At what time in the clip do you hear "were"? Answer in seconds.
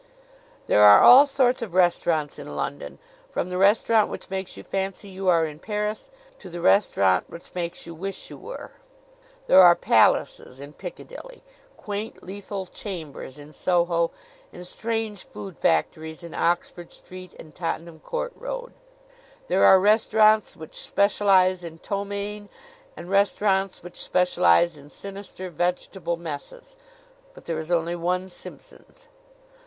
8.39-8.71